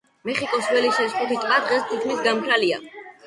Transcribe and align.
მეხიკოს 0.27 0.69
ველის 0.75 1.01
ეს 1.03 1.13
ხუთი 1.17 1.37
ტბა 1.43 1.59
დღეს 1.67 1.85
თითქმის 1.91 2.25
გამქრალია. 2.29 2.81